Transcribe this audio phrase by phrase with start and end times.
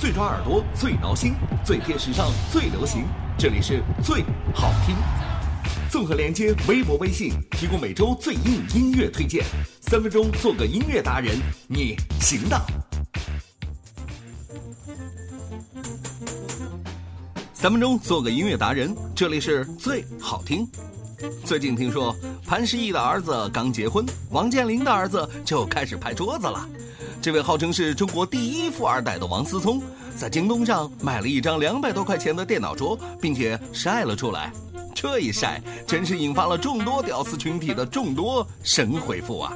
[0.00, 3.04] 最抓耳朵，最挠心，最贴时尚，最流行。
[3.36, 4.96] 这里是最好听。
[5.90, 9.44] 综合连接微博、微信，提供每周最硬音乐推荐。
[9.82, 11.38] 三分钟做个音乐达人，
[11.68, 12.58] 你行的。
[17.52, 20.66] 三分钟做个音乐达人，这里是最好听。
[21.44, 26.66] 最近听说潘石屹的儿子刚结婚，王健林的儿子就开始拍桌子了。
[27.22, 29.82] 这位号称是中国第一富二代的王思聪，
[30.16, 34.50] 在京东上买了一张两百多块钱的电脑桌，并且晒了出来。
[34.94, 39.52] 这一晒，真是引发了众多屌丝群体的众多神回复啊！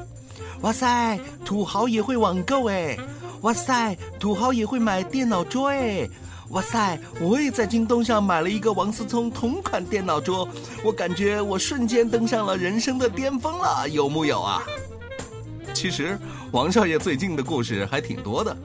[0.60, 2.98] 哇塞，土豪也会网购哎！
[3.40, 6.06] 哇塞，土豪也会买电脑桌哎！
[6.50, 10.46] 哇塞，我也在京东上买了一个王思聪同款电脑桌，
[10.84, 14.62] 我感觉我瞬间登上了人生的巅峰了，有木有啊？
[15.84, 16.18] 其实，
[16.50, 18.56] 王少爷最近的故事还挺多的。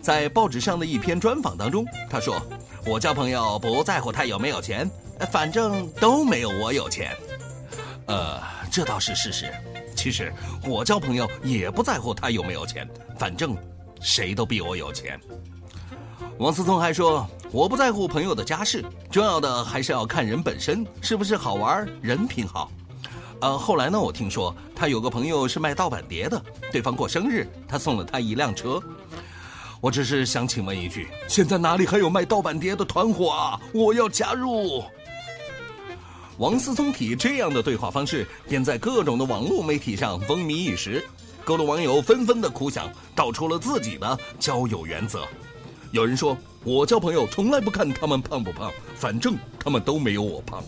[0.00, 2.40] 在报纸上的一篇专访当中，他说
[2.86, 4.90] ：“我交朋友不在乎他有没有钱，
[5.30, 7.14] 反正都没有我有钱。”
[8.08, 9.52] 呃，这倒是事实。
[9.94, 10.32] 其实
[10.66, 13.54] 我交朋友也不在乎他有没有钱，反正
[14.00, 15.20] 谁都比我有钱。
[16.38, 22.72] 王思聪还说：“我不在乎朋友的家世，重要的还是要看人本身是不是好玩，人品好。”
[23.42, 26.40] 呃，后来呢，我听说他有个朋友是卖盗版碟的，
[26.70, 28.80] 对方过生日，他送了他一辆车。
[29.80, 33.60] 我只是想请问一句，现在哪里还有卖盗版碟的团伙啊？
[33.74, 34.84] 我要加入。
[36.38, 41.04] 王思聪体这样的对话方式，便在各种的网络媒体上风靡一时，
[41.44, 45.26] 各路网友纷纷的苦想，道出了自己的交友原则。
[45.90, 50.62] 有人说，我交朋友从来不看他们胖不胖，反正他们都没有我胖。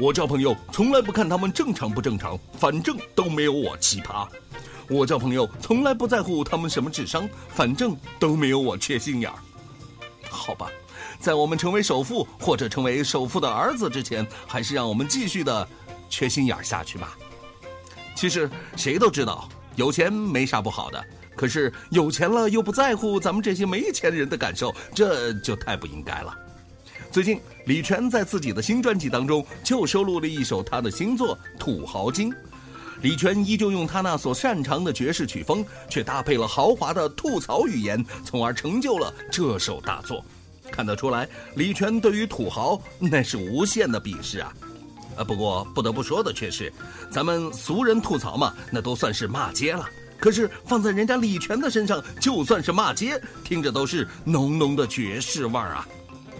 [0.00, 4.28] 我交朋友从来不看他们正常不正常，反正都没有我奇葩。
[4.88, 9.36] 我交朋友从来不在乎他们什么智商，反正都没有我缺心眼儿。
[10.30, 10.70] 好吧，
[11.18, 15.68] 在我们成为首富或者成为首富的儿子之前，还是让我们继续的
[16.08, 17.18] 缺心眼儿下去吧。
[18.14, 26.38] 其实谁都知道有钱没啥不好的，可是有钱了又不在乎咱们这些没钱人的感受，这就太不应该了。
[27.10, 32.30] 最近，李泉在自己的新专辑当中就收录了一首他的新作《土豪金》。
[33.00, 40.22] 李泉依旧用他那所擅长的爵士曲风，却搭配了豪华的吐槽语言，从而成就了这首大作。
[40.70, 44.52] 看得出来，李泉对于土豪那是无限的鄙视啊！
[45.16, 46.70] 啊，不过不得不说的却是，
[47.10, 49.88] 咱们俗人吐槽嘛，那都算是骂街了。
[50.20, 55.88] 可是放在人家李泉的身上，就算是骂街，听着都是浓浓的爵士味儿啊！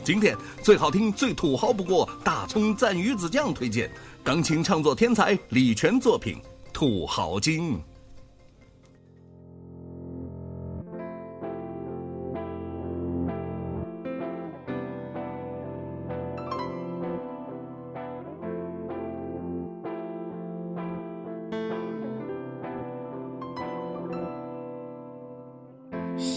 [0.08, 3.90] 经典最好听、最土豪不过，大葱蘸鱼子酱推荐
[4.24, 6.36] 钢琴唱作天才李泉作品
[6.72, 7.74] 《土豪金》。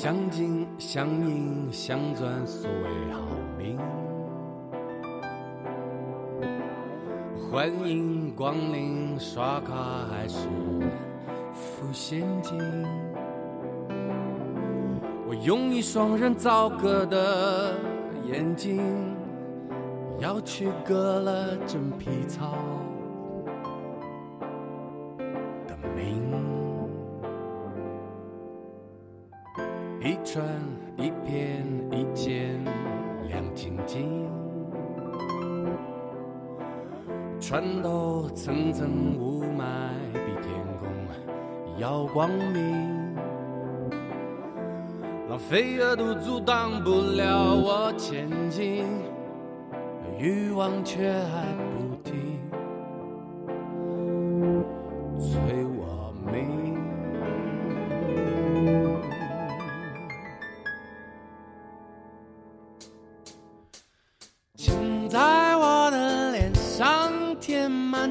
[0.03, 3.21] 相近相应相转，所谓好
[3.55, 3.77] 命。
[7.37, 9.75] 欢迎光临，刷卡
[10.09, 10.47] 还是
[11.53, 12.57] 付现金？
[15.27, 17.75] 我用一双人造革的
[18.25, 18.81] 眼睛，
[20.17, 22.57] 要去割了真皮草
[30.03, 30.43] 一串
[30.97, 32.59] 一片一件
[33.27, 34.27] 亮晶晶，
[37.39, 40.89] 穿透层层雾霾，比天空
[41.77, 43.15] 要光明。
[45.29, 48.87] 浪费额度阻挡不了我前进，
[50.17, 51.45] 欲望却还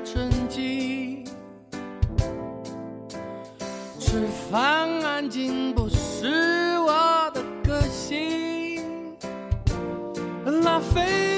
[0.04, 1.24] 沉寂。
[3.98, 8.82] 吃饭安静不是我的个性，
[10.64, 11.29] 拉菲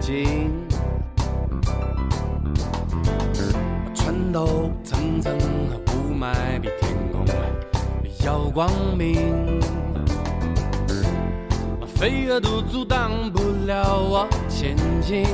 [0.00, 0.50] 景。
[3.94, 5.36] 穿透层层
[5.88, 7.24] 雾霾，比天空
[8.24, 9.60] 要光明。
[11.96, 15.24] 飞蛾都阻挡不了我前进，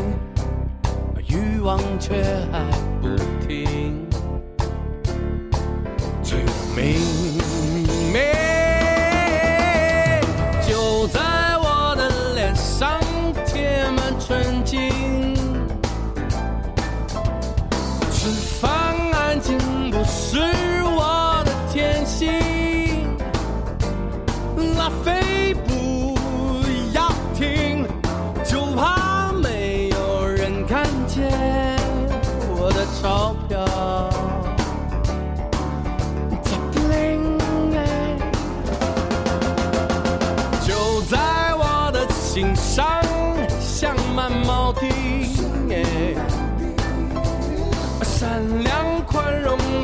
[1.29, 2.23] 欲望却
[2.53, 2.65] 还
[3.01, 3.09] 不
[3.47, 4.07] 停。
[6.23, 6.39] 最
[6.77, 7.01] 明
[8.13, 8.52] 媚
[20.05, 20.72] 静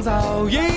[0.08, 0.67] 早已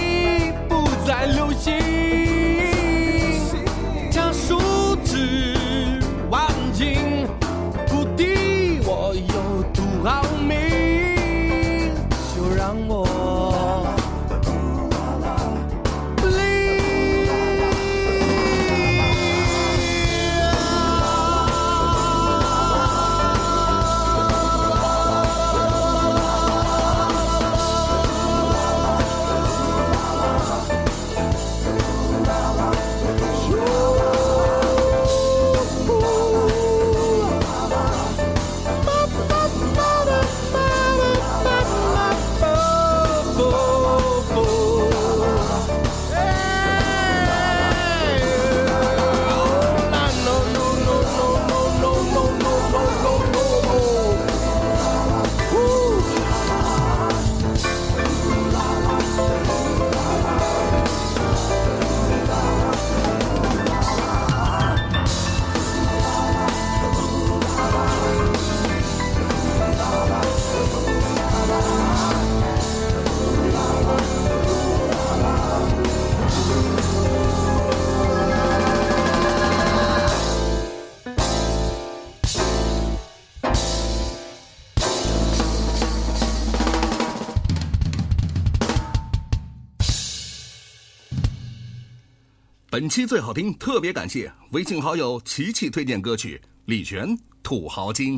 [92.71, 97.06] 本期最好听，特别感谢微信好友琪琪推荐歌曲李泉
[97.44, 98.18] 《土豪金》，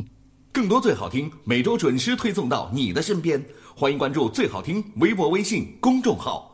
[0.52, 6.53] 更多最好听每周准时推送到你的身边，欢迎关注最好听微博、微信公众号。